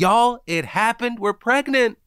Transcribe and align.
Y'all, 0.00 0.38
it 0.46 0.64
happened. 0.64 1.18
We're 1.18 1.32
pregnant 1.32 1.98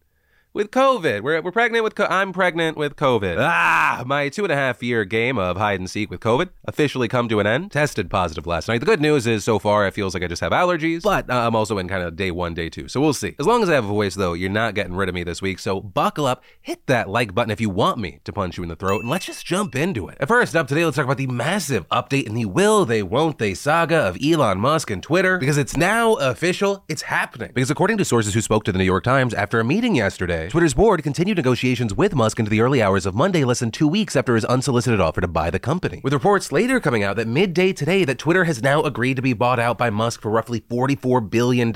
with 0.53 0.69
COVID. 0.71 1.21
We're, 1.21 1.41
we're 1.41 1.51
pregnant 1.51 1.83
with, 1.83 1.95
co- 1.95 2.07
I'm 2.09 2.33
pregnant 2.33 2.77
with 2.77 2.95
COVID. 2.95 3.37
Ah, 3.39 4.03
my 4.05 4.29
two 4.29 4.43
and 4.43 4.51
a 4.51 4.55
half 4.55 4.83
year 4.83 5.05
game 5.05 5.37
of 5.37 5.57
hide 5.57 5.79
and 5.79 5.89
seek 5.89 6.09
with 6.09 6.19
COVID 6.19 6.49
officially 6.65 7.07
come 7.07 7.29
to 7.29 7.39
an 7.39 7.47
end. 7.47 7.71
Tested 7.71 8.09
positive 8.09 8.45
last 8.45 8.67
night. 8.67 8.79
The 8.79 8.85
good 8.85 9.01
news 9.01 9.27
is 9.27 9.43
so 9.43 9.59
far 9.59 9.87
it 9.87 9.93
feels 9.93 10.13
like 10.13 10.23
I 10.23 10.27
just 10.27 10.41
have 10.41 10.51
allergies, 10.51 11.03
but 11.03 11.29
uh, 11.29 11.47
I'm 11.47 11.55
also 11.55 11.77
in 11.77 11.87
kind 11.87 12.03
of 12.03 12.15
day 12.15 12.31
one, 12.31 12.53
day 12.53 12.69
two. 12.69 12.87
So 12.87 12.99
we'll 12.99 13.13
see. 13.13 13.35
As 13.39 13.45
long 13.45 13.63
as 13.63 13.69
I 13.69 13.75
have 13.75 13.85
a 13.85 13.89
voice 13.89 14.15
though, 14.15 14.33
you're 14.33 14.49
not 14.49 14.75
getting 14.75 14.95
rid 14.95 15.07
of 15.07 15.15
me 15.15 15.23
this 15.23 15.41
week. 15.41 15.59
So 15.59 15.79
buckle 15.79 16.25
up, 16.25 16.43
hit 16.61 16.85
that 16.87 17.09
like 17.09 17.33
button 17.33 17.51
if 17.51 17.61
you 17.61 17.69
want 17.69 17.97
me 17.99 18.19
to 18.25 18.33
punch 18.33 18.57
you 18.57 18.63
in 18.63 18.69
the 18.69 18.75
throat, 18.75 19.01
and 19.01 19.09
let's 19.09 19.25
just 19.25 19.45
jump 19.45 19.75
into 19.75 20.07
it. 20.09 20.17
And 20.19 20.27
first 20.27 20.55
up 20.55 20.67
today, 20.67 20.83
let's 20.83 20.97
talk 20.97 21.05
about 21.05 21.17
the 21.17 21.27
massive 21.27 21.87
update 21.89 22.27
in 22.27 22.33
the 22.33 22.45
will 22.45 22.85
they, 22.85 23.03
won't 23.03 23.37
they 23.37 23.53
saga 23.53 23.97
of 23.97 24.17
Elon 24.23 24.59
Musk 24.59 24.89
and 24.89 25.01
Twitter, 25.01 25.37
because 25.37 25.57
it's 25.57 25.77
now 25.77 26.15
official. 26.15 26.83
It's 26.89 27.03
happening. 27.03 27.51
Because 27.53 27.71
according 27.71 27.97
to 27.99 28.05
sources 28.05 28.33
who 28.33 28.41
spoke 28.41 28.65
to 28.65 28.71
the 28.71 28.77
New 28.77 28.83
York 28.83 29.03
Times 29.03 29.33
after 29.33 29.59
a 29.59 29.63
meeting 29.63 29.95
yesterday, 29.95 30.40
Twitter's 30.49 30.73
board 30.73 31.03
continued 31.03 31.37
negotiations 31.37 31.93
with 31.93 32.15
Musk 32.15 32.39
into 32.39 32.49
the 32.49 32.61
early 32.61 32.81
hours 32.81 33.05
of 33.05 33.15
Monday, 33.15 33.43
less 33.43 33.59
than 33.59 33.71
two 33.71 33.87
weeks 33.87 34.15
after 34.15 34.35
his 34.35 34.45
unsolicited 34.45 34.99
offer 34.99 35.21
to 35.21 35.27
buy 35.27 35.49
the 35.49 35.59
company. 35.59 36.01
With 36.03 36.13
reports 36.13 36.51
later 36.51 36.79
coming 36.79 37.03
out 37.03 37.15
that 37.17 37.27
midday 37.27 37.73
today 37.73 38.05
that 38.05 38.17
Twitter 38.17 38.45
has 38.45 38.61
now 38.61 38.81
agreed 38.83 39.15
to 39.15 39.21
be 39.21 39.33
bought 39.33 39.59
out 39.59 39.77
by 39.77 39.89
Musk 39.89 40.21
for 40.21 40.31
roughly 40.31 40.61
$44 40.61 41.29
billion 41.29 41.69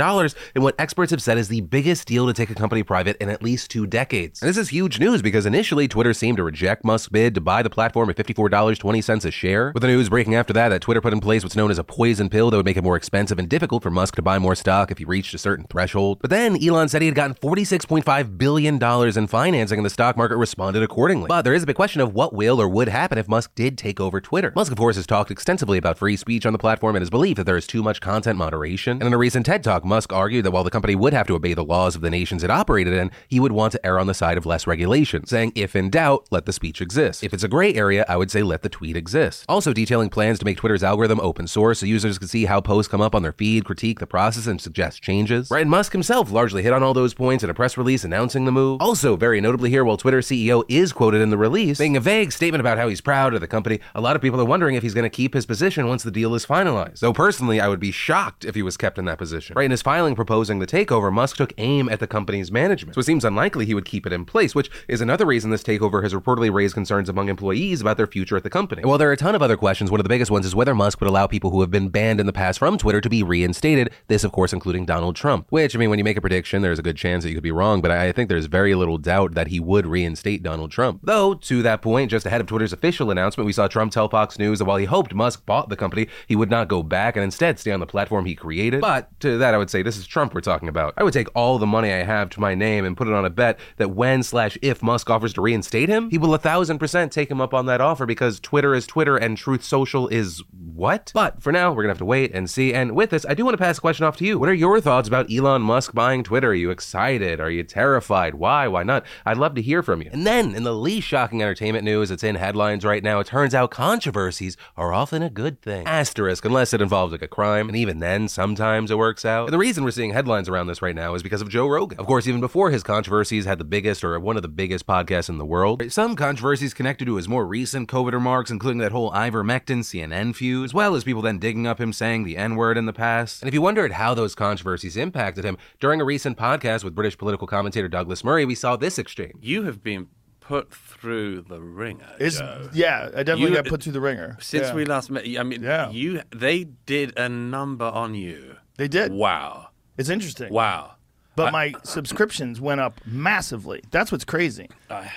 in 0.56 0.64
what 0.64 0.76
experts 0.80 1.12
have 1.12 1.22
said 1.22 1.38
is 1.38 1.48
the 1.48 1.62
biggest 1.62 2.08
deal 2.08 2.28
to 2.28 2.34
take 2.34 2.50
a 2.50 2.56
company 2.56 2.84
private 2.84 3.18
in 3.18 3.30
at 3.30 3.44
least 3.44 3.72
two 3.72 3.86
decades. 3.86 4.42
And 4.42 4.50
this 4.50 4.58
is 4.58 4.70
huge 4.70 5.00
news 5.00 5.22
because 5.22 5.46
initially 5.46 5.88
Twitter 5.88 6.14
seemed 6.14 6.38
to 6.38 6.44
reject 6.44 6.84
Musk's 6.84 7.10
bid 7.10 7.36
to 7.36 7.42
buy 7.42 7.62
the 7.62 7.70
platform 7.70 8.10
at 8.10 8.16
$54.20 8.16 9.26
a 9.26 9.32
share. 9.32 9.72
With 9.74 9.82
the 9.82 9.88
news 9.88 10.10
breaking 10.10 10.36
after 10.36 10.54
that 10.54 10.70
that 10.70 10.82
Twitter 10.82 11.02
put 11.02 11.14
in 11.14 11.20
place 11.20 11.44
what's 11.44 11.56
known 11.56 11.72
as 11.72 11.80
a 11.80 11.84
poison 11.84 12.30
pill 12.30 12.50
that 12.50 12.58
would 12.58 12.66
make 12.66 12.78
it 12.78 12.84
more 12.84 12.96
expensive 12.96 13.40
and 13.40 13.50
difficult 13.50 13.84
for 13.84 13.92
Musk 13.92 14.16
to 14.16 14.22
buy 14.22 14.40
more 14.40 14.56
stock 14.56 14.92
if 14.92 14.98
he 14.98 15.06
reached 15.06 15.34
a 15.34 15.38
certain 15.38 15.66
threshold. 15.70 16.20
But 16.22 16.30
then 16.30 16.62
Elon 16.62 16.90
said 16.90 17.02
he 17.02 17.08
had 17.08 17.16
gotten 17.16 17.36
$46.5 17.36 18.38
billion 18.38 18.55
in 18.64 19.28
financing 19.28 19.80
and 19.80 19.86
the 19.86 19.90
stock 19.90 20.16
market 20.16 20.38
responded 20.38 20.84
accordingly. 20.84 21.28
But 21.28 21.42
there 21.42 21.54
is 21.54 21.64
a 21.64 21.66
big 21.66 21.76
question 21.76 22.02
of 22.02 22.14
what 22.14 22.34
will 22.34 22.62
or 22.62 22.70
would 22.70 22.88
happen 22.88 23.18
if 23.18 23.28
Musk 23.28 23.54
did 23.56 23.78
take 23.78 24.00
over 24.00 24.22
Twitter. 24.22 24.54
Musk, 24.56 24.72
of 24.72 24.78
course, 24.78 24.96
has 24.96 25.06
talked 25.06 25.32
extensively 25.32 25.78
about 25.78 25.98
free 25.98 26.16
speech 26.16 26.46
on 26.46 26.54
the 26.54 26.60
platform 26.60 26.96
and 26.96 27.02
his 27.02 27.10
belief 27.10 27.38
that 27.38 27.46
there 27.46 27.58
is 27.58 27.68
too 27.68 27.84
much 27.84 28.02
content 28.02 28.38
moderation. 28.38 28.94
And 28.94 29.08
in 29.08 29.14
a 29.14 29.18
recent 29.18 29.46
TED 29.46 29.64
Talk, 29.64 29.84
Musk 29.84 30.14
argued 30.14 30.46
that 30.46 30.52
while 30.52 30.64
the 30.64 30.72
company 30.72 30.96
would 30.96 31.14
have 31.14 31.28
to 31.28 31.36
obey 31.36 31.54
the 31.54 31.64
laws 31.64 31.96
of 31.96 32.02
the 32.02 32.10
nations 32.10 32.44
it 32.44 32.50
operated 32.50 32.94
in, 32.94 33.12
he 33.28 33.40
would 33.40 33.52
want 33.52 33.74
to 33.74 33.86
err 33.86 34.00
on 34.00 34.08
the 34.08 34.14
side 34.14 34.38
of 34.38 34.46
less 34.46 34.68
regulation, 34.68 35.26
saying, 35.26 35.52
if 35.56 35.76
in 35.76 35.90
doubt, 35.90 36.28
let 36.32 36.46
the 36.46 36.54
speech 36.54 36.82
exist. 36.82 37.24
If 37.24 37.34
it's 37.34 37.44
a 37.44 37.48
gray 37.48 37.74
area, 37.74 38.06
I 38.08 38.18
would 38.18 38.32
say 38.32 38.44
let 38.44 38.62
the 38.62 38.70
tweet 38.70 38.96
exist. 38.96 39.46
Also 39.50 39.74
detailing 39.74 40.10
plans 40.10 40.40
to 40.40 40.46
make 40.46 40.58
Twitter's 40.58 40.84
algorithm 40.84 41.20
open 41.20 41.48
source 41.48 41.80
so 41.80 41.86
users 41.86 42.18
can 42.18 42.28
see 42.28 42.46
how 42.46 42.62
posts 42.62 42.90
come 42.90 43.02
up 43.02 43.16
on 43.16 43.24
their 43.24 43.34
feed, 43.34 43.66
critique 43.66 44.00
the 44.00 44.08
process, 44.08 44.48
and 44.48 44.62
suggest 44.62 45.02
changes. 45.02 45.52
Right, 45.52 45.62
and 45.62 45.72
Musk 45.72 45.92
himself 45.92 46.32
largely 46.32 46.64
hit 46.64 46.74
on 46.74 46.84
all 46.84 46.94
those 46.94 47.14
points 47.14 47.44
in 47.44 47.50
a 47.50 47.54
press 47.54 47.78
release 47.78 48.04
announcing 48.04 48.45
the 48.46 48.52
move. 48.52 48.82
Also, 48.82 49.16
very 49.16 49.42
notably 49.42 49.70
here, 49.70 49.84
while 49.84 49.98
Twitter 49.98 50.20
CEO 50.20 50.64
is 50.68 50.94
quoted 50.94 51.22
in 51.22 51.30
the 51.30 51.38
release, 51.38 51.80
making 51.80 51.98
a 51.98 52.00
vague 52.00 52.32
statement 52.32 52.60
about 52.62 52.78
how 52.78 52.88
he's 52.88 53.02
proud 53.02 53.34
of 53.34 53.42
the 53.42 53.48
company, 53.48 53.80
a 53.94 54.02
lot 54.02 54.16
of 54.16 54.22
people 54.22 54.40
are 54.40 54.46
wondering 54.46 54.76
if 54.76 54.84
he's 54.84 54.94
going 54.94 55.04
to 55.04 55.10
keep 55.10 55.34
his 55.34 55.46
position 55.46 55.88
once 55.88 56.04
the 56.04 56.12
deal 56.12 56.36
is 56.36 56.46
finalized. 56.46 57.00
Though 57.00 57.14
personally, 57.14 57.60
I 57.60 57.68
would 57.68 57.80
be 57.80 57.92
shocked 57.92 58.46
if 58.46 58.56
he 58.56 58.62
was 58.62 58.78
kept 58.78 58.98
in 58.98 59.06
that 59.06 59.18
position. 59.18 59.56
Right, 59.56 59.66
in 59.66 59.72
his 59.72 59.82
filing 59.82 60.16
proposing 60.16 60.60
the 60.60 60.68
takeover, 60.68 61.12
Musk 61.12 61.38
took 61.38 61.54
aim 61.58 61.90
at 61.90 62.00
the 62.00 62.08
company's 62.08 62.52
management. 62.52 62.96
So 62.96 63.00
it 63.00 63.06
seems 63.06 63.26
unlikely 63.26 63.66
he 63.66 63.74
would 63.74 63.86
keep 63.86 64.06
it 64.06 64.14
in 64.14 64.26
place, 64.26 64.56
which 64.56 64.70
is 64.88 65.02
another 65.02 65.26
reason 65.26 65.52
this 65.52 65.64
takeover 65.64 66.04
has 66.04 66.14
reportedly 66.14 66.54
raised 66.54 66.74
concerns 66.74 67.10
among 67.10 67.30
employees 67.30 67.82
about 67.82 67.98
their 67.98 68.08
future 68.08 68.38
at 68.38 68.44
the 68.44 68.50
company. 68.50 68.82
And 68.82 68.90
while 68.90 68.98
there 68.98 69.10
are 69.10 69.14
a 69.14 69.18
ton 69.18 69.36
of 69.36 69.42
other 69.42 69.58
questions, 69.58 69.92
one 69.92 70.00
of 70.00 70.04
the 70.04 70.10
biggest 70.10 70.32
ones 70.32 70.46
is 70.46 70.56
whether 70.56 70.76
Musk 70.76 71.00
would 71.02 71.10
allow 71.10 71.28
people 71.28 71.52
who 71.52 71.62
have 71.62 71.72
been 71.72 71.90
banned 71.90 72.20
in 72.20 72.26
the 72.26 72.34
past 72.34 72.60
from 72.60 72.78
Twitter 72.78 73.02
to 73.02 73.10
be 73.10 73.24
reinstated. 73.24 73.92
This, 74.08 74.24
of 74.24 74.32
course, 74.32 74.54
including 74.54 74.86
Donald 74.86 75.16
Trump. 75.16 75.48
Which, 75.50 75.76
I 75.76 75.80
mean, 75.80 75.90
when 75.90 76.00
you 76.00 76.06
make 76.06 76.18
a 76.18 76.22
prediction, 76.22 76.62
there's 76.62 76.80
a 76.80 76.84
good 76.84 76.98
chance 76.98 77.24
that 77.24 77.30
you 77.30 77.36
could 77.36 77.44
be 77.44 77.52
wrong, 77.52 77.82
but 77.82 77.92
I 77.92 78.12
think 78.12 78.30
there's 78.36 78.46
very 78.46 78.76
little 78.76 78.98
doubt 78.98 79.34
that 79.34 79.48
he 79.48 79.60
would 79.60 79.88
reinstate 79.88 80.44
Donald 80.44 80.70
Trump. 80.70 81.00
Though, 81.04 81.36
to 81.36 81.62
that 81.64 81.82
point, 81.82 82.12
just 82.12 82.26
ahead 82.26 82.42
of 82.42 82.48
Twitter's 82.48 82.74
official 82.74 83.10
announcement, 83.10 83.46
we 83.46 83.54
saw 83.54 83.68
Trump 83.68 83.94
tell 83.94 84.10
Fox 84.10 84.38
News 84.38 84.60
that 84.60 84.66
while 84.66 84.78
he 84.78 84.86
hoped 84.86 85.14
Musk 85.14 85.46
bought 85.46 85.70
the 85.70 85.78
company, 85.78 86.08
he 86.28 86.36
would 86.36 86.50
not 86.50 86.68
go 86.68 86.84
back 86.84 87.16
and 87.16 87.24
instead 87.24 87.60
stay 87.60 87.72
on 87.72 87.80
the 87.80 87.86
platform 87.86 88.26
he 88.26 88.36
created. 88.36 88.82
But 88.82 89.18
to 89.22 89.38
that, 89.38 89.54
I 89.54 89.58
would 89.58 89.70
say 89.70 89.82
this 89.82 89.98
is 89.98 90.06
Trump 90.06 90.34
we're 90.34 90.42
talking 90.42 90.68
about. 90.68 90.94
I 90.98 91.04
would 91.04 91.14
take 91.14 91.30
all 91.34 91.58
the 91.58 91.66
money 91.66 91.92
I 91.92 92.04
have 92.04 92.30
to 92.32 92.42
my 92.42 92.56
name 92.56 92.84
and 92.84 92.98
put 92.98 93.08
it 93.08 93.14
on 93.14 93.24
a 93.24 93.30
bet 93.30 93.58
that 93.78 93.92
when 93.92 94.22
slash 94.22 94.58
if 94.62 94.84
Musk 94.84 95.10
offers 95.10 95.34
to 95.36 95.42
reinstate 95.42 95.88
him, 95.88 96.10
he 96.10 96.18
will 96.18 96.34
a 96.34 96.38
thousand 96.38 96.80
percent 96.80 97.14
take 97.14 97.32
him 97.32 97.40
up 97.40 97.54
on 97.54 97.68
that 97.68 97.80
offer 97.80 98.06
because 98.06 98.42
Twitter 98.42 98.76
is 98.76 98.86
Twitter 98.86 99.16
and 99.16 99.38
Truth 99.38 99.64
Social 99.64 100.10
is 100.10 100.44
what? 100.52 101.12
But 101.14 101.42
for 101.42 101.54
now, 101.54 101.72
we're 101.72 101.84
gonna 101.84 101.92
have 101.92 102.00
to 102.00 102.06
wait 102.06 102.34
and 102.34 102.50
see. 102.50 102.74
And 102.74 102.96
with 102.96 103.12
this, 103.12 103.26
I 103.26 103.34
do 103.34 103.46
want 103.46 103.54
to 103.54 103.64
pass 103.64 103.78
the 103.78 103.82
question 103.82 104.06
off 104.06 104.18
to 104.18 104.26
you. 104.26 104.38
What 104.38 104.50
are 104.50 104.54
your 104.54 104.82
thoughts 104.82 105.08
about 105.08 105.32
Elon 105.32 105.62
Musk 105.62 105.94
buying 105.94 106.22
Twitter? 106.22 106.50
Are 106.50 106.54
you 106.54 106.70
excited? 106.70 107.40
Are 107.40 107.50
you 107.50 107.64
terrified? 107.64 108.25
Why? 108.34 108.68
Why 108.68 108.84
not? 108.84 109.06
I'd 109.26 109.38
love 109.38 109.54
to 109.56 109.62
hear 109.62 109.84
from 109.84 110.02
you. 110.02 110.10
And 110.12 110.26
then, 110.26 110.56
in 110.56 110.64
the 110.64 110.74
least 110.74 111.08
shocking 111.08 111.42
entertainment 111.42 111.86
news 111.86 112.10
that's 112.10 112.24
in 112.24 112.36
headlines 112.36 112.84
right 112.84 113.04
now, 113.04 113.20
it 113.20 113.28
turns 113.28 113.54
out 113.54 113.70
controversies 113.72 114.58
are 114.76 114.92
often 114.94 115.22
a 115.22 115.30
good 115.30 115.62
thing. 115.62 115.86
Asterisk, 115.86 116.46
unless 116.46 116.74
it 116.74 116.82
involves 116.82 117.12
like 117.12 117.22
a 117.22 117.28
crime, 117.28 117.68
and 117.70 117.78
even 117.78 118.00
then, 118.00 118.28
sometimes 118.28 118.90
it 118.90 118.98
works 118.98 119.26
out. 119.26 119.46
And 119.46 119.54
the 119.54 119.58
reason 119.58 119.84
we're 119.84 119.92
seeing 119.92 120.12
headlines 120.14 120.50
around 120.50 120.68
this 120.68 120.82
right 120.82 120.96
now 120.96 121.14
is 121.14 121.24
because 121.24 121.42
of 121.42 121.50
Joe 121.50 121.68
Rogan. 121.68 122.00
Of 122.00 122.08
course, 122.08 122.28
even 122.28 122.42
before 122.42 122.72
his 122.72 122.84
controversies 122.84 123.46
had 123.46 123.60
the 123.60 123.66
biggest 123.66 124.04
or 124.04 124.20
one 124.20 124.36
of 124.36 124.42
the 124.42 124.48
biggest 124.48 124.88
podcasts 124.88 125.30
in 125.30 125.38
the 125.38 125.46
world, 125.46 125.84
some 125.92 126.16
controversies 126.16 126.74
connected 126.74 127.06
to 127.06 127.16
his 127.16 127.28
more 127.28 127.46
recent 127.46 127.90
COVID 127.90 128.14
remarks, 128.14 128.50
including 128.50 128.80
that 128.80 128.92
whole 128.92 129.12
ivermectin 129.12 129.80
CNN 129.80 130.36
feud, 130.36 130.66
as 130.66 130.74
well 130.74 130.96
as 130.96 131.04
people 131.04 131.22
then 131.22 131.40
digging 131.40 131.68
up 131.68 131.80
him 131.80 131.94
saying 131.94 132.24
the 132.24 132.38
N 132.38 132.56
word 132.56 132.78
in 132.78 132.86
the 132.86 132.94
past. 132.94 133.42
And 133.42 133.48
if 133.48 133.54
you 133.54 133.62
wondered 133.62 133.94
how 133.94 134.14
those 134.14 134.36
controversies 134.36 134.98
impacted 134.98 135.44
him, 135.44 135.58
during 135.80 136.02
a 136.02 136.06
recent 136.06 136.38
podcast 136.38 136.84
with 136.84 136.96
British 136.96 137.18
political 137.18 137.48
commentator 137.48 137.88
Douglas 137.88 138.15
Murray, 138.24 138.46
we 138.46 138.56
saw 138.56 138.76
this 138.76 138.98
exchange. 139.00 139.36
You 139.42 139.64
have 139.64 139.84
been 139.84 140.08
put 140.40 140.72
through 140.74 141.42
the 141.42 141.60
ringer. 141.60 142.06
It's, 142.20 142.38
Joe. 142.38 142.70
yeah, 142.74 143.06
I 143.16 143.24
definitely 143.24 143.50
You- 143.50 143.56
got 143.56 143.66
put 143.66 143.82
through 143.84 143.94
the 143.94 144.02
ringer. 144.02 144.38
Since 144.40 144.68
Yeah. 144.68 144.76
we 144.76 144.86
last 144.86 145.10
met, 145.10 145.26
I 145.28 145.44
mean, 145.44 145.64
Yeah. 145.64 145.90
you 145.90 146.22
they 146.32 146.66
did 146.86 147.18
a 147.18 147.28
number 147.28 147.86
on 147.86 148.14
you. 148.16 148.58
They 148.78 148.88
did. 148.88 149.12
Wow, 149.12 149.70
It's 149.98 150.10
interesting. 150.10 150.54
wow. 150.54 150.92
But 151.38 151.52
my 151.52 151.74
subscriptions 151.84 152.62
went 152.62 152.80
up 152.80 153.02
massively. 153.06 153.84
That's 153.92 154.10
what's 154.10 154.24
crazy. 154.24 154.70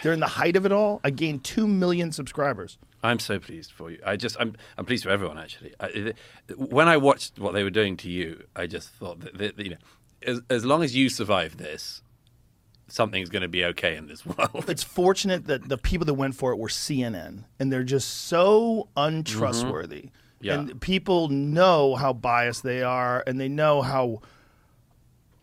During 0.03 0.19
the 0.19 0.27
height 0.27 0.57
of 0.57 0.67
it 0.67 0.73
all, 0.73 1.01
I 1.05 1.11
gained 1.11 1.45
2 1.45 1.69
million 1.69 2.11
subscribers. 2.11 2.77
I'm 3.05 3.21
so 3.21 3.39
pleased 3.39 3.71
for 3.71 3.91
you. 3.93 3.99
I 4.05 4.17
just, 4.17 4.37
I'm, 4.41 4.57
I'm 4.77 4.85
pleased 4.85 5.05
for 5.05 5.11
everyone 5.11 5.39
actually. 5.39 5.75
I, 5.79 5.87
it- 5.89 6.17
when 6.57 6.89
I 6.89 6.97
watched 6.97 7.39
what 7.39 7.53
they 7.55 7.63
were 7.63 7.71
doing 7.71 7.97
to 7.99 8.11
you, 8.11 8.43
I 8.57 8.67
just 8.67 8.89
thought 8.89 9.21
that, 9.21 9.39
that 9.39 9.59
you 9.61 9.71
know, 9.71 9.77
as, 10.27 10.41
as 10.51 10.65
long 10.65 10.83
as 10.83 10.97
you 10.97 11.09
survive 11.09 11.59
this, 11.59 12.03
something's 12.89 13.29
going 13.29 13.43
to 13.43 13.49
be 13.49 13.65
okay 13.67 13.97
in 13.97 14.07
this 14.07 14.25
world. 14.27 14.65
It's 14.69 14.83
fortunate 14.83 15.47
that 15.47 15.69
the 15.69 15.79
people 15.79 16.07
that 16.07 16.15
went 16.15 16.35
for 16.35 16.53
it 16.53 16.59
were 16.59 16.69
CNN, 16.69 17.45
and 17.59 17.73
they're 17.73 17.85
just 17.85 18.27
so 18.27 18.89
untrustworthy. 18.97 19.97
Mm-hmm. 19.97 20.09
Yeah. 20.41 20.55
And 20.55 20.81
people 20.81 21.29
know 21.29 21.97
how 21.97 22.13
biased 22.13 22.63
they 22.63 22.83
are, 22.83 23.25
and 23.27 23.41
they 23.41 23.49
know 23.49 23.83
how 23.83 24.21